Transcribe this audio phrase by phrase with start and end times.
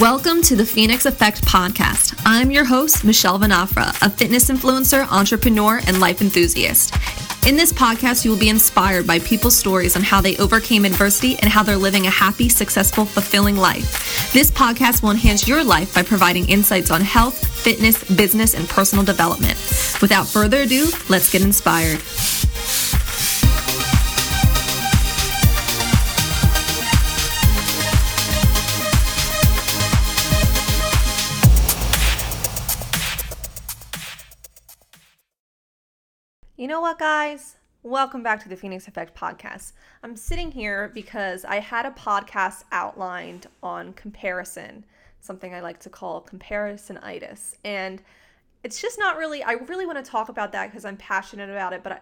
[0.00, 2.20] Welcome to the Phoenix Effect podcast.
[2.24, 6.94] I'm your host, Michelle Venafra, a fitness influencer, entrepreneur, and life enthusiast.
[7.46, 11.36] In this podcast, you will be inspired by people's stories on how they overcame adversity
[11.40, 14.32] and how they're living a happy, successful, fulfilling life.
[14.32, 19.04] This podcast will enhance your life by providing insights on health, fitness, business, and personal
[19.04, 19.58] development.
[20.00, 22.00] Without further ado, let's get inspired.
[36.56, 37.56] You know what, guys?
[37.82, 39.72] Welcome back to the Phoenix Effect podcast.
[40.04, 44.84] I'm sitting here because I had a podcast outlined on comparison,
[45.20, 47.56] something I like to call comparisonitis.
[47.64, 48.00] And
[48.62, 51.72] it's just not really, I really want to talk about that because I'm passionate about
[51.72, 52.00] it, but I,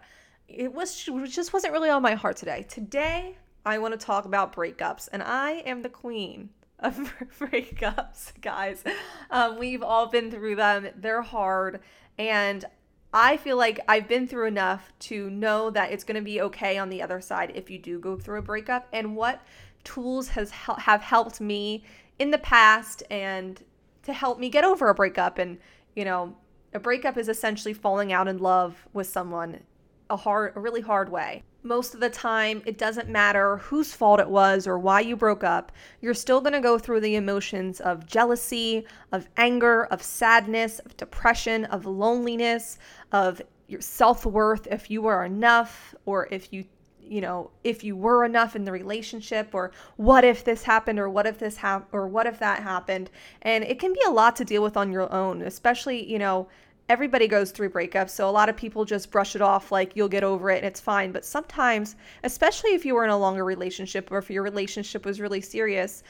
[0.49, 2.67] it was it just wasn't really on my heart today.
[2.69, 6.95] Today, I want to talk about breakups, and I am the queen of
[7.41, 8.85] breakups, guys.
[9.31, 11.81] Um, we've all been through them, they're hard.
[12.19, 12.67] And
[13.13, 16.79] I feel like I've been through enough to know that it's going to be okay
[16.79, 19.43] on the other side if you do go through a breakup and what
[19.85, 21.85] tools has have helped me
[22.19, 23.63] in the past and
[24.03, 25.59] to help me get over a breakup and
[25.95, 26.37] you know
[26.73, 29.61] a breakup is essentially falling out in love with someone
[30.09, 34.19] a hard a really hard way most of the time, it doesn't matter whose fault
[34.19, 35.71] it was or why you broke up.
[36.01, 40.97] You're still going to go through the emotions of jealousy, of anger, of sadness, of
[40.97, 42.79] depression, of loneliness,
[43.13, 46.65] of your self worth, if you are enough, or if you
[47.01, 51.09] you know if you were enough in the relationship or what if this happened or
[51.09, 53.11] what if this happened or what if that happened
[53.43, 56.47] and it can be a lot to deal with on your own especially you know
[56.89, 58.11] everybody goes through breakups.
[58.11, 60.67] So a lot of people just brush it off like you'll get over it and
[60.67, 61.13] it's fine.
[61.13, 65.21] But sometimes, especially if you were in a longer relationship or if your relationship was
[65.21, 66.03] really serious,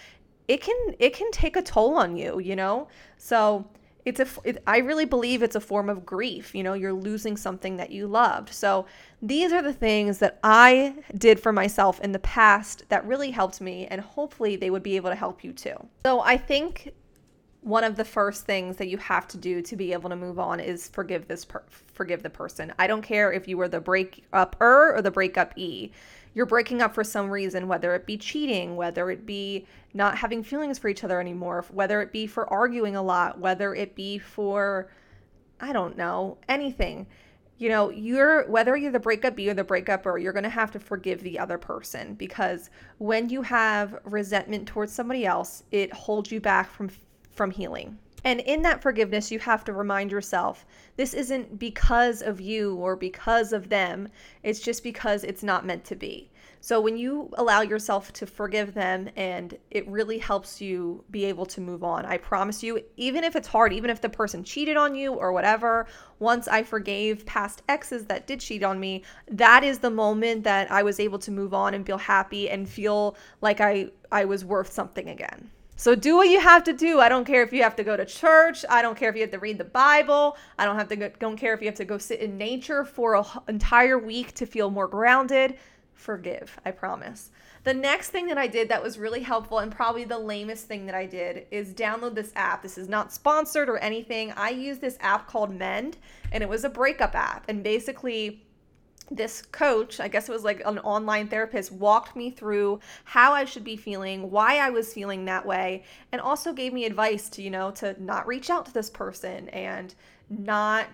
[0.48, 2.89] it can it can take a toll on you, you know?
[3.16, 3.64] So
[4.05, 7.36] it's a it, I really believe it's a form of grief, you know, you're losing
[7.36, 8.53] something that you loved.
[8.53, 8.86] So
[9.20, 13.60] these are the things that I did for myself in the past that really helped
[13.60, 15.76] me and hopefully they would be able to help you too.
[16.04, 16.93] So I think
[17.62, 20.39] one of the first things that you have to do to be able to move
[20.39, 22.73] on is forgive this per- forgive the person.
[22.78, 25.93] I don't care if you were the break up er or the breakup e.
[26.34, 30.43] You're breaking up for some reason, whether it be cheating, whether it be not having
[30.43, 34.19] feelings for each other anymore, whether it be for arguing a lot, whether it be
[34.19, 34.91] for
[35.61, 37.06] I don't know, anything.
[37.59, 40.49] You know, you're whether you're the breakup B or the breakup or you're going to
[40.49, 45.93] have to forgive the other person because when you have resentment towards somebody else, it
[45.93, 46.91] holds you back from
[47.32, 47.98] from healing.
[48.25, 50.65] And in that forgiveness, you have to remind yourself
[50.97, 54.09] this isn't because of you or because of them.
[54.43, 56.31] It's just because it's not meant to be.
[56.60, 61.44] So when you allow yourself to forgive them and it really helps you be able
[61.47, 64.76] to move on, I promise you, even if it's hard, even if the person cheated
[64.76, 65.88] on you or whatever,
[66.20, 70.70] once I forgave past exes that did cheat on me, that is the moment that
[70.70, 74.44] I was able to move on and feel happy and feel like I I was
[74.44, 75.50] worth something again.
[75.82, 77.00] So do what you have to do.
[77.00, 78.65] I don't care if you have to go to church.
[78.70, 80.37] I don't care if you have to read the Bible.
[80.56, 82.84] I don't have to go, don't care if you have to go sit in nature
[82.84, 85.59] for an entire week to feel more grounded.
[85.94, 87.32] Forgive, I promise.
[87.65, 90.87] The next thing that I did that was really helpful and probably the lamest thing
[90.87, 92.62] that I did is download this app.
[92.62, 94.31] This is not sponsored or anything.
[94.37, 95.97] I use this app called Mend
[96.31, 98.44] and it was a breakup app and basically
[99.15, 103.45] this coach, I guess it was like an online therapist, walked me through how I
[103.45, 107.43] should be feeling, why I was feeling that way, and also gave me advice to,
[107.43, 109.95] you know, to not reach out to this person and
[110.28, 110.89] not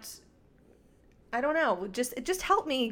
[1.31, 2.91] I don't know, just it just helped me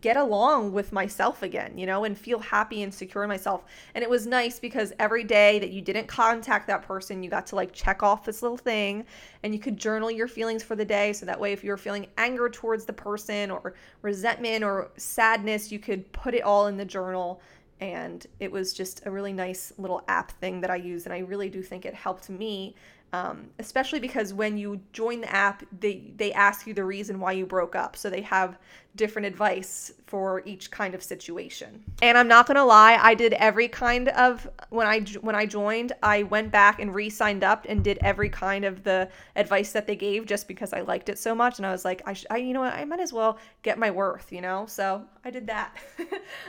[0.00, 3.64] get along with myself again, you know, and feel happy and secure in myself.
[3.94, 7.46] And it was nice because every day that you didn't contact that person, you got
[7.48, 9.06] to like check off this little thing
[9.44, 11.76] and you could journal your feelings for the day so that way if you were
[11.76, 16.76] feeling anger towards the person or resentment or sadness, you could put it all in
[16.76, 17.40] the journal
[17.78, 21.18] and it was just a really nice little app thing that I used and I
[21.18, 22.74] really do think it helped me
[23.12, 27.32] um, especially because when you join the app they they ask you the reason why
[27.32, 27.96] you broke up.
[27.96, 28.58] So they have
[28.96, 31.84] different advice for each kind of situation.
[32.02, 35.92] And i'm not gonna lie i did every kind of when i when i joined
[36.02, 39.96] i went back and re-signed up and did every kind of the advice that they
[39.96, 41.58] gave just because i liked it so much.
[41.58, 42.74] And i was like i, sh- I you know what?
[42.74, 44.66] I might as well get my worth you know?
[44.66, 45.76] So i did that.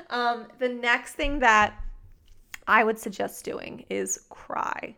[0.10, 1.74] Um, the next thing that
[2.68, 4.96] i would suggest doing is cry.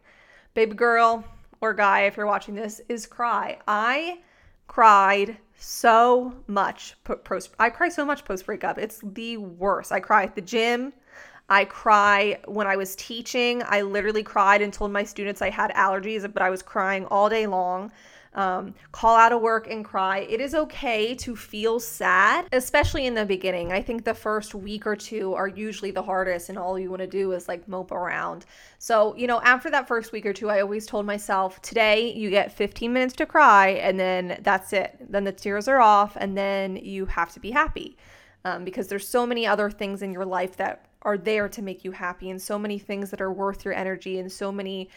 [0.54, 1.24] Baby girl
[1.62, 3.58] or guy, if you're watching this, is cry.
[3.68, 4.20] I
[4.68, 8.78] cried so much post I cry so much post breakup.
[8.78, 9.92] It's the worst.
[9.92, 10.94] I cry at the gym.
[11.50, 13.64] I cry when I was teaching.
[13.66, 17.28] I literally cried and told my students I had allergies, but I was crying all
[17.28, 17.92] day long
[18.39, 20.19] um, call out of work and cry.
[20.19, 23.74] It is okay to feel sad, especially in the beginning.
[23.74, 27.01] I think the first week or two are usually the hardest, and all you want
[27.01, 28.45] to do is like mope around.
[28.77, 32.30] So, you know, after that first week or two, I always told myself, today you
[32.30, 34.95] get 15 minutes to cry, and then that's it.
[35.12, 37.97] Then the tears are off, and then you have to be happy.
[38.45, 41.83] Um, because there's so many other things in your life that are there to make
[41.83, 44.89] you happy and so many things that are worth your energy and so many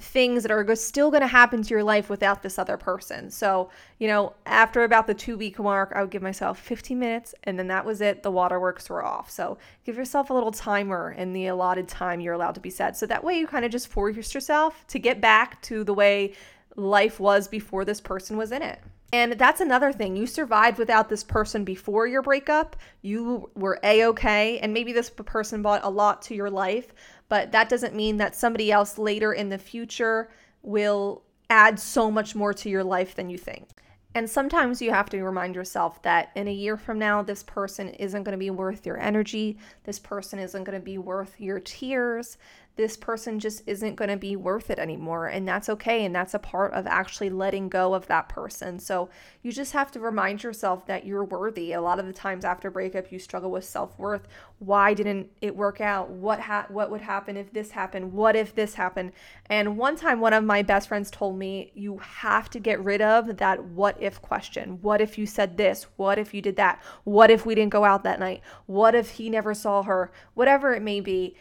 [0.00, 3.30] things that are still going to happen to your life without this other person.
[3.30, 7.34] So, you know, after about the two week mark, I would give myself 15 minutes
[7.44, 8.22] and then that was it.
[8.22, 9.30] The waterworks were off.
[9.30, 12.96] So, give yourself a little timer in the allotted time you're allowed to be sad.
[12.96, 16.34] So that way you kind of just force yourself to get back to the way
[16.76, 18.80] life was before this person was in it.
[19.12, 20.16] And that's another thing.
[20.16, 22.76] You survived without this person before your breakup.
[23.00, 24.58] You were a okay.
[24.58, 26.92] And maybe this person brought a lot to your life,
[27.28, 30.30] but that doesn't mean that somebody else later in the future
[30.62, 33.68] will add so much more to your life than you think.
[34.14, 37.90] And sometimes you have to remind yourself that in a year from now, this person
[37.90, 39.58] isn't going to be worth your energy.
[39.84, 42.38] This person isn't going to be worth your tears
[42.78, 45.26] this person just isn't going to be worth it anymore.
[45.26, 46.04] And that's okay.
[46.04, 48.78] And that's a part of actually letting go of that person.
[48.78, 49.10] So
[49.42, 51.72] you just have to remind yourself that you're worthy.
[51.72, 54.28] A lot of the times after breakup, you struggle with self worth.
[54.60, 56.08] Why didn't it work out?
[56.08, 58.12] What, ha- what would happen if this happened?
[58.12, 59.10] What if this happened?
[59.46, 63.02] And one time, one of my best friends told me, you have to get rid
[63.02, 64.78] of that what if question.
[64.82, 65.86] What if you said this?
[65.96, 66.80] What if you did that?
[67.02, 68.42] What if we didn't go out that night?
[68.66, 70.12] What if he never saw her?
[70.34, 71.34] Whatever it may be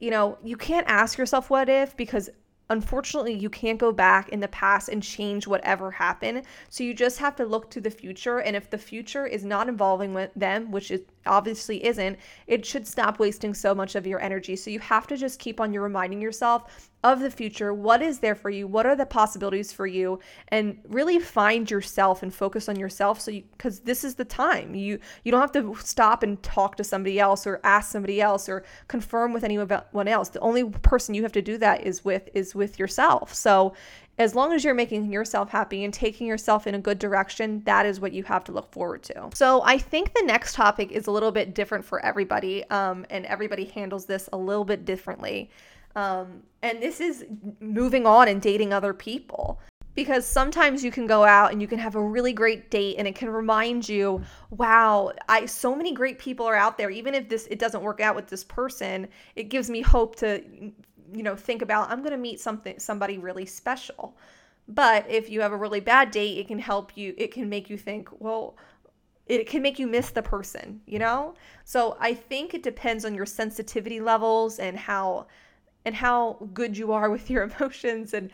[0.00, 2.30] you know, you can't ask yourself what if because
[2.70, 6.42] unfortunately you can't go back in the past and change whatever happened.
[6.68, 9.68] So you just have to look to the future and if the future is not
[9.68, 14.56] involving them, which it obviously isn't, it should stop wasting so much of your energy.
[14.56, 17.72] So you have to just keep on your reminding yourself of the future.
[17.72, 18.66] What is there for you?
[18.66, 20.18] What are the possibilities for you?
[20.48, 23.20] And really find yourself and focus on yourself.
[23.20, 26.84] So, because this is the time you you don't have to stop and talk to
[26.84, 30.28] somebody else or ask somebody else or confirm with anyone else.
[30.28, 33.34] The only person you have to do that is with is with yourself.
[33.34, 33.74] So,
[34.20, 37.86] as long as you're making yourself happy and taking yourself in a good direction, that
[37.86, 39.30] is what you have to look forward to.
[39.32, 43.24] So I think the next topic is a little bit different for everybody, um, and
[43.24, 45.50] everybody handles this a little bit differently.
[45.96, 47.24] Um, and this is
[47.60, 49.58] moving on and dating other people
[49.94, 53.08] because sometimes you can go out and you can have a really great date and
[53.08, 57.28] it can remind you wow i so many great people are out there even if
[57.28, 60.42] this it doesn't work out with this person it gives me hope to
[61.14, 64.16] you know think about i'm going to meet something somebody really special
[64.68, 67.70] but if you have a really bad date it can help you it can make
[67.70, 68.56] you think well
[69.26, 71.34] it can make you miss the person you know
[71.64, 75.26] so i think it depends on your sensitivity levels and how
[75.84, 78.30] and how good you are with your emotions and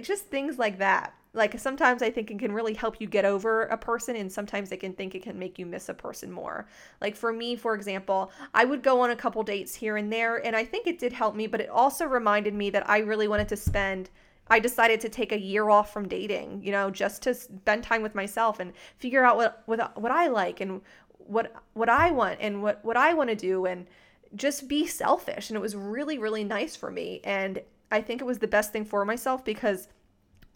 [0.00, 1.14] just things like that.
[1.34, 4.70] Like sometimes I think it can really help you get over a person, and sometimes
[4.72, 6.66] I can think it can make you miss a person more.
[7.00, 10.44] Like for me, for example, I would go on a couple dates here and there,
[10.44, 13.28] and I think it did help me, but it also reminded me that I really
[13.28, 14.10] wanted to spend.
[14.48, 18.02] I decided to take a year off from dating, you know, just to spend time
[18.02, 20.82] with myself and figure out what what what I like and
[21.16, 23.86] what what I want and what what I want to do and
[24.34, 25.48] just be selfish.
[25.48, 27.20] And it was really, really nice for me.
[27.24, 29.88] And I think it was the best thing for myself because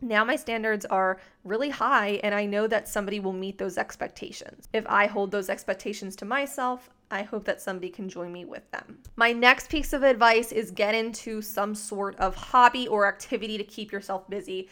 [0.02, 4.68] now my standards are really high and I know that somebody will meet those expectations.
[4.72, 8.68] If I hold those expectations to myself, I hope that somebody can join me with
[8.72, 8.98] them.
[9.16, 13.64] My next piece of advice is get into some sort of hobby or activity to
[13.64, 14.68] keep yourself busy.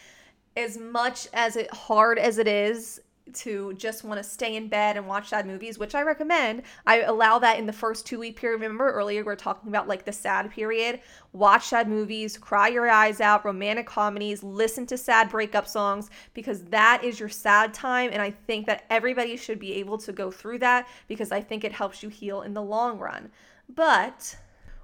[0.57, 3.01] As much as it hard as it is,
[3.33, 6.61] to just want to stay in bed and watch sad movies, which I recommend.
[6.85, 8.61] I allow that in the first two week period.
[8.61, 10.99] Remember earlier we are talking about like the sad period?
[11.33, 16.63] Watch sad movies, cry your eyes out, romantic comedies, listen to sad breakup songs because
[16.65, 18.11] that is your sad time.
[18.13, 21.63] And I think that everybody should be able to go through that because I think
[21.63, 23.31] it helps you heal in the long run.
[23.73, 24.37] But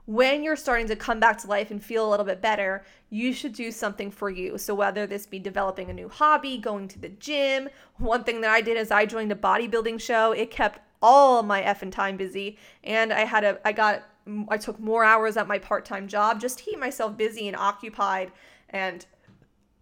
[0.05, 3.33] when you're starting to come back to life and feel a little bit better, you
[3.33, 4.57] should do something for you.
[4.57, 8.51] So, whether this be developing a new hobby, going to the gym, one thing that
[8.51, 10.31] I did is I joined a bodybuilding show.
[10.31, 14.03] It kept all my effing time busy, and I had a, I got,
[14.49, 17.57] I took more hours at my part time job just to keep myself busy and
[17.57, 18.31] occupied
[18.69, 19.05] and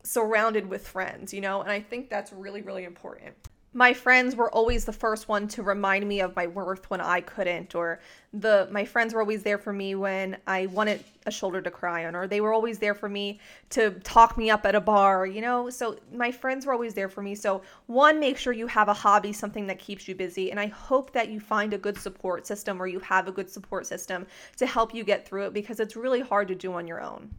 [0.04, 3.36] surrounded with friends, you know, and I think that's really, really important.
[3.74, 7.22] My friends were always the first one to remind me of my worth when I
[7.22, 8.00] couldn't or
[8.34, 12.06] the my friends were always there for me when I wanted a shoulder to cry
[12.06, 13.40] on or they were always there for me
[13.72, 15.70] to talk me up at a bar, you know?
[15.70, 17.36] So my friends were always there for me.
[17.36, 20.68] So one make sure you have a hobby, something that keeps you busy, and I
[20.68, 24.26] hope that you find a good support system or you have a good support system
[24.58, 27.30] to help you get through it because it's really hard to do on your own.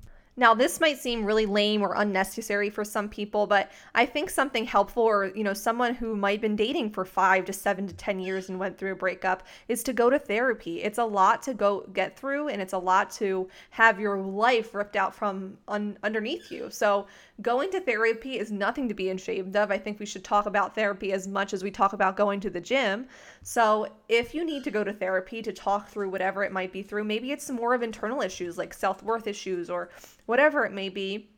[0.41, 4.65] Now, this might seem really lame or unnecessary for some people, but I think something
[4.65, 7.95] helpful or, you know, someone who might have been dating for 5 to 7 to
[7.95, 10.83] 10 years and went through a breakup is to go to therapy.
[10.83, 14.75] It's a lot to go get through and it's a lot to have your life
[14.75, 16.71] ripped out from un- underneath you.
[16.71, 17.07] So,
[17.43, 19.71] going to therapy is nothing to be ashamed of.
[19.71, 22.51] I think we should talk about therapy as much as we talk about going to
[22.51, 23.07] the gym.
[23.43, 26.83] So, if you need to go to therapy to talk through whatever it might be
[26.83, 29.91] through, maybe it's more of internal issues like self worth issues or
[30.31, 31.29] whatever it may be,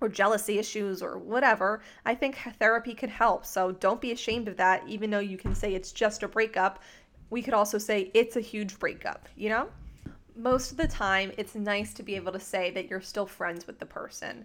[0.00, 3.46] or jealousy issues or whatever, I think therapy could help.
[3.46, 6.80] So, don't be ashamed of that, even though you can say it's just a breakup.
[7.30, 9.68] We could also say it's a huge breakup, you know?
[10.34, 13.68] Most of the time, it's nice to be able to say that you're still friends
[13.68, 14.44] with the person.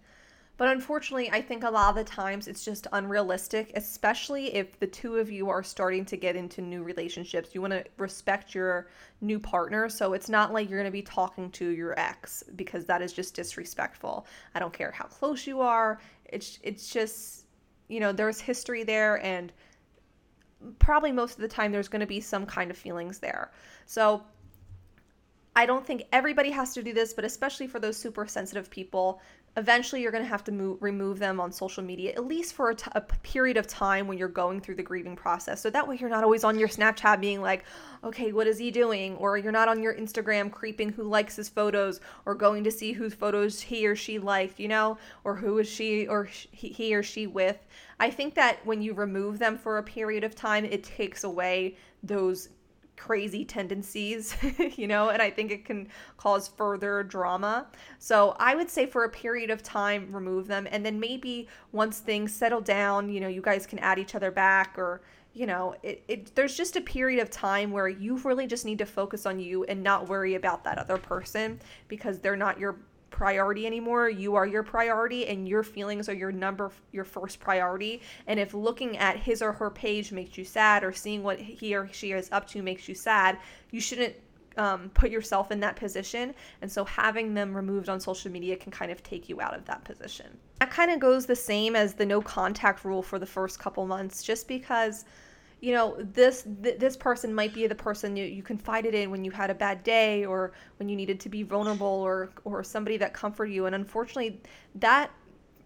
[0.57, 4.87] But unfortunately, I think a lot of the times it's just unrealistic, especially if the
[4.87, 7.53] two of you are starting to get into new relationships.
[7.53, 8.87] You want to respect your
[9.21, 9.87] new partner.
[9.87, 13.13] So it's not like you're going to be talking to your ex because that is
[13.13, 14.25] just disrespectful.
[14.55, 15.99] I don't care how close you are.
[16.25, 17.45] It's it's just,
[17.87, 19.53] you know, there's history there and
[20.79, 23.51] probably most of the time there's going to be some kind of feelings there.
[23.85, 24.23] So
[25.55, 29.21] I don't think everybody has to do this, but especially for those super sensitive people,
[29.57, 32.69] eventually you're going to have to move, remove them on social media at least for
[32.69, 35.59] a, t- a period of time when you're going through the grieving process.
[35.59, 37.65] So that way you're not always on your snapchat being like
[38.03, 39.15] okay what is he doing?
[39.15, 42.93] Or you're not on your instagram creeping who likes his photos or going to see
[42.93, 47.01] whose photos he or she liked you know or who is she or he or
[47.01, 47.57] she with.
[47.99, 51.77] I think that when you remove them for a period of time it takes away
[52.03, 52.49] those
[52.97, 54.35] crazy tendencies,
[54.75, 55.87] you know, and I think it can
[56.17, 57.67] cause further drama.
[57.99, 60.67] So I would say for a period of time, remove them.
[60.69, 64.31] And then maybe once things settle down, you know, you guys can add each other
[64.31, 65.01] back or,
[65.33, 68.79] you know, it, it there's just a period of time where you really just need
[68.79, 72.77] to focus on you and not worry about that other person because they're not your
[73.09, 74.09] priority anymore.
[74.09, 78.01] You are your priority and your feelings are your number your first priority.
[78.27, 81.75] And if looking at his or her page makes you sad or seeing what he
[81.75, 83.37] or she is up to makes you sad,
[83.71, 84.15] you shouldn't
[84.57, 86.33] um, put yourself in that position.
[86.61, 89.65] And so having them removed on social media can kind of take you out of
[89.65, 90.37] that position.
[90.59, 93.85] That kind of goes the same as the no contact rule for the first couple
[93.85, 95.05] months, just because
[95.59, 99.23] you know this th- this person might be the person you, you confided in when
[99.23, 102.97] you had a bad day or when you needed to be vulnerable or or somebody
[102.97, 103.65] that comforted you.
[103.65, 104.41] And unfortunately
[104.75, 105.11] that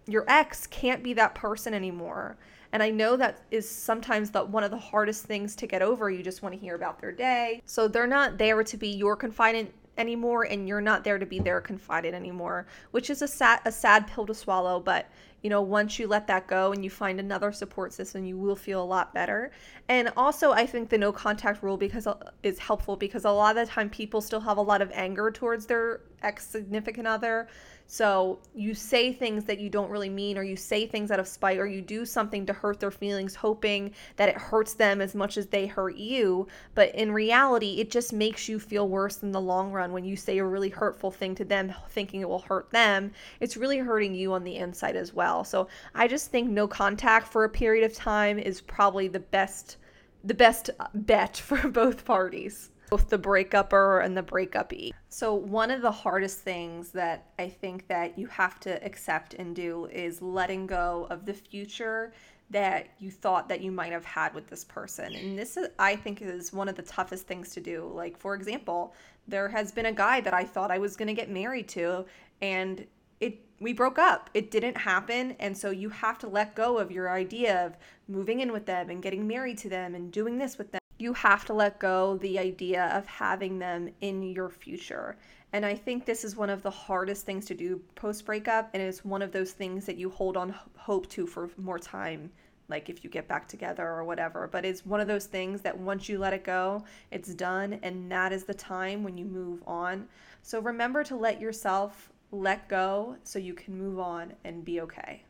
[0.06, 2.36] your ex can't be that person anymore.
[2.72, 6.10] And i know that is sometimes the, one of the hardest things to get over.
[6.10, 7.60] You just want to hear about their day.
[7.66, 11.38] So they're not there to be your confidant anymore and you're not there to be
[11.38, 14.80] their confidant anymore which is a sad a sad pill to swallow.
[14.80, 15.10] But
[15.42, 18.56] you know, once you let that go and you find another support system, you will
[18.56, 19.50] feel a lot better.
[19.88, 23.56] And also, I think the no contact rule because uh, is helpful because a lot
[23.56, 27.48] of the time people still have a lot of anger towards their ex significant other.
[27.86, 31.28] So you say things that you don't really mean, or you say things out of
[31.28, 35.14] spite, or you do something to hurt their feelings, hoping that it hurts them as
[35.14, 36.46] much as they hurt you.
[36.74, 40.16] But in reality, it just makes you feel worse in the long run when you
[40.16, 43.12] say a really hurtful thing to them, thinking it will hurt them.
[43.40, 45.31] It's really hurting you on the inside as well.
[45.40, 49.78] So I just think no contact for a period of time is probably the best
[50.24, 54.92] the best bet for both parties both the breakupper and the breakupee.
[55.08, 59.56] So one of the hardest things that I think that you have to accept and
[59.56, 62.12] do is letting go of the future
[62.50, 65.14] that you thought that you might have had with this person.
[65.14, 67.90] And this is, I think is one of the toughest things to do.
[67.94, 68.94] Like for example,
[69.26, 72.04] there has been a guy that I thought I was going to get married to
[72.42, 72.86] and
[73.22, 74.28] it we broke up.
[74.34, 77.76] It didn't happen and so you have to let go of your idea of
[78.08, 81.12] moving in with them and getting married to them and doing this with them you
[81.12, 85.16] have to let go the idea of having them in your future.
[85.52, 88.70] And I think this is one of the hardest things to do post breakup.
[88.72, 92.30] And it's one of those things that you hold on hope to for more time,
[92.68, 94.48] like if you get back together or whatever.
[94.50, 97.80] But it's one of those things that once you let it go, it's done.
[97.82, 100.06] And that is the time when you move on.
[100.42, 105.22] So remember to let yourself let go so you can move on and be okay.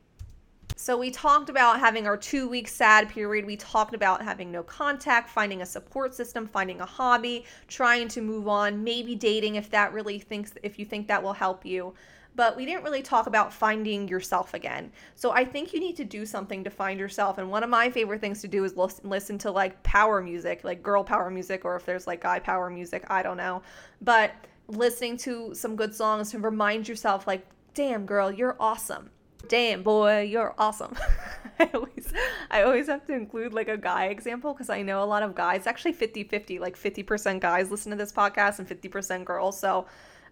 [0.75, 3.45] So we talked about having our two week sad period.
[3.45, 8.23] We talked about having no contact, finding a support system, finding a hobby, trying to
[8.23, 11.93] move on, maybe dating if that really thinks if you think that will help you.
[12.35, 14.91] but we didn't really talk about finding yourself again.
[15.15, 17.39] So I think you need to do something to find yourself.
[17.39, 20.65] And one of my favorite things to do is listen, listen to like power music,
[20.65, 23.63] like girl power music, or if there's like guy power music, I don't know.
[24.01, 24.35] But
[24.69, 29.11] listening to some good songs to remind yourself, like, damn, girl, you're awesome.
[29.49, 30.97] Damn, boy, you're awesome.
[31.59, 32.13] I always
[32.51, 35.35] I always have to include like a guy example because I know a lot of
[35.35, 39.59] guys, actually 50-50, like 50% guys listen to this podcast and 50% girls.
[39.59, 39.87] So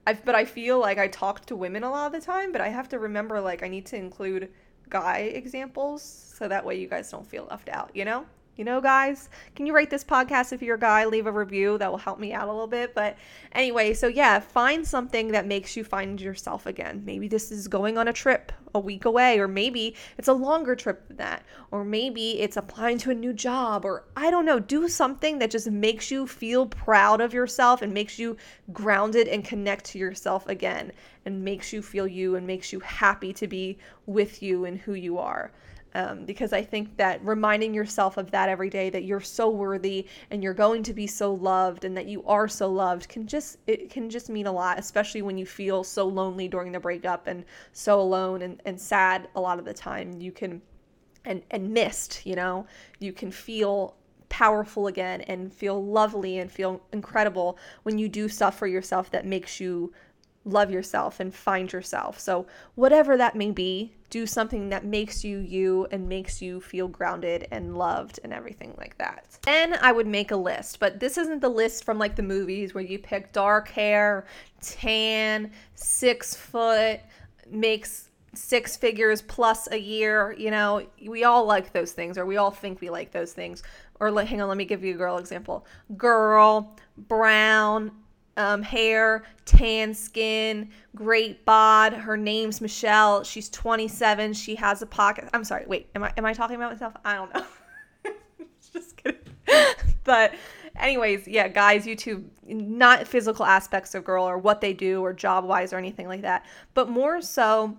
[0.06, 2.60] I but I feel like I talk to women a lot of the time, but
[2.60, 4.50] I have to remember like I need to include
[4.88, 8.24] guy examples so that way you guys don't feel left out, you know?
[8.60, 11.06] You know, guys, can you rate this podcast if you're a guy?
[11.06, 11.78] Leave a review.
[11.78, 12.94] That will help me out a little bit.
[12.94, 13.16] But
[13.52, 17.02] anyway, so yeah, find something that makes you find yourself again.
[17.06, 20.76] Maybe this is going on a trip a week away, or maybe it's a longer
[20.76, 24.58] trip than that, or maybe it's applying to a new job, or I don't know.
[24.58, 28.36] Do something that just makes you feel proud of yourself and makes you
[28.74, 30.92] grounded and connect to yourself again,
[31.24, 34.92] and makes you feel you and makes you happy to be with you and who
[34.92, 35.50] you are
[35.94, 40.06] um, because I think that reminding yourself of that every day that you're so worthy
[40.30, 43.58] and you're going to be so loved and that you are so loved can just
[43.66, 47.26] it can just mean a lot, especially when you feel so lonely during the breakup
[47.26, 50.20] and so alone and, and sad a lot of the time.
[50.20, 50.62] You can
[51.24, 52.66] and and missed, you know,
[52.98, 53.96] you can feel
[54.28, 59.26] powerful again and feel lovely and feel incredible when you do stuff for yourself that
[59.26, 59.92] makes you
[60.44, 62.18] love yourself and find yourself.
[62.18, 66.88] So, whatever that may be, do something that makes you you and makes you feel
[66.88, 69.24] grounded and loved and everything like that.
[69.42, 72.74] Then I would make a list, but this isn't the list from like the movies
[72.74, 74.26] where you pick dark hair,
[74.60, 77.00] tan, six foot,
[77.50, 80.34] makes six figures plus a year.
[80.38, 83.62] You know, we all like those things, or we all think we like those things.
[84.00, 85.66] Or hang on, let me give you a girl example.
[85.96, 87.92] Girl, brown,
[88.36, 91.92] um, hair, tan skin, great bod.
[91.92, 93.24] Her name's Michelle.
[93.24, 94.32] She's 27.
[94.32, 95.28] She has a pocket.
[95.34, 95.64] I'm sorry.
[95.66, 96.94] Wait, am I am I talking about myself?
[97.04, 97.44] I don't know.
[98.72, 99.20] Just kidding.
[100.04, 100.34] but
[100.76, 105.44] anyways, yeah, guys, YouTube, not physical aspects of girl or what they do or job
[105.44, 106.44] wise or anything like that,
[106.74, 107.76] but more so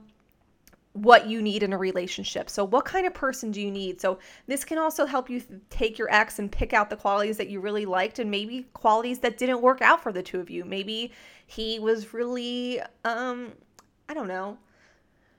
[0.93, 2.49] what you need in a relationship.
[2.49, 4.01] So, what kind of person do you need?
[4.01, 7.49] So, this can also help you take your ex and pick out the qualities that
[7.49, 10.65] you really liked and maybe qualities that didn't work out for the two of you.
[10.65, 11.11] Maybe
[11.47, 13.53] he was really, um,
[14.09, 14.57] I don't know,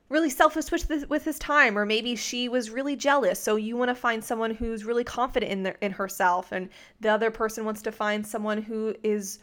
[0.09, 3.39] really selfish with, with his time, or maybe she was really jealous.
[3.39, 7.11] So, you want to find someone who's really confident in, their, in herself, and the
[7.11, 9.39] other person wants to find someone who is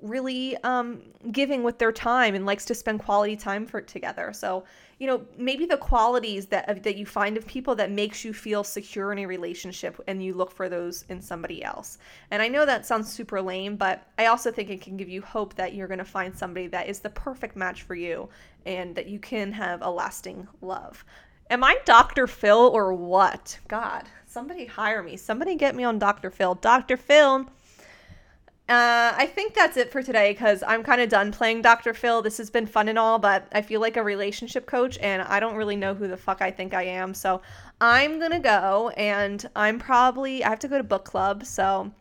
[0.00, 1.00] really um,
[1.32, 4.32] giving with their time and likes to spend quality time for together.
[4.34, 4.64] So,
[4.98, 8.62] you know, maybe the qualities that that you find of people that makes you feel
[8.62, 11.98] secure in a relationship and you look for those in somebody else.
[12.30, 15.22] And I know that sounds super lame, but I also think it can give you
[15.22, 18.28] hope that you're going to find somebody that is the perfect match for you
[18.66, 21.04] and that you can have a lasting love.
[21.48, 22.26] Am I Dr.
[22.26, 23.58] Phil or what?
[23.68, 25.16] God, somebody hire me.
[25.16, 26.30] Somebody get me on Dr.
[26.30, 26.56] Phil.
[26.56, 26.96] Dr.
[26.96, 27.46] Phil,
[28.68, 31.94] uh, I think that's it for today because I'm kind of done playing Dr.
[31.94, 32.20] Phil.
[32.20, 35.38] This has been fun and all, but I feel like a relationship coach and I
[35.38, 37.14] don't really know who the fuck I think I am.
[37.14, 37.42] So
[37.80, 41.46] I'm going to go and I'm probably, I have to go to book club.
[41.46, 41.92] So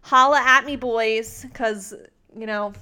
[0.00, 1.92] holla at me, boys, because,
[2.34, 2.72] you know,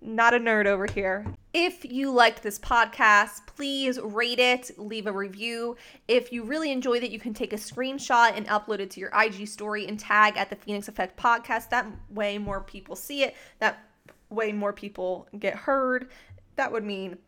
[0.00, 1.26] not a nerd over here.
[1.52, 5.76] If you liked this podcast, please rate it, leave a review.
[6.06, 9.10] If you really enjoyed it, you can take a screenshot and upload it to your
[9.18, 11.70] IG story and tag at the Phoenix Effect podcast.
[11.70, 13.34] That way, more people see it.
[13.58, 13.78] That
[14.30, 16.08] way, more people get heard.
[16.56, 17.18] That would mean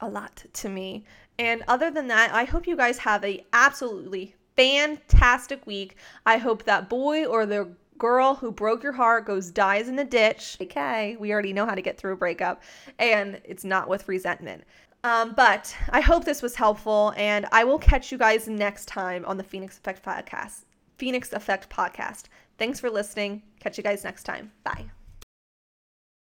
[0.00, 1.04] a lot to me.
[1.38, 5.96] And other than that, I hope you guys have a absolutely fantastic week.
[6.24, 10.04] I hope that boy or the girl who broke your heart goes dies in the
[10.04, 10.56] ditch.
[10.60, 12.62] Okay, we already know how to get through a breakup,
[12.98, 14.64] and it's not with resentment.
[15.04, 19.24] Um, but I hope this was helpful, and I will catch you guys next time
[19.26, 20.64] on the Phoenix Effect podcast.
[20.96, 22.24] Phoenix Effect podcast.
[22.58, 23.42] Thanks for listening.
[23.60, 24.52] Catch you guys next time.
[24.62, 24.90] Bye.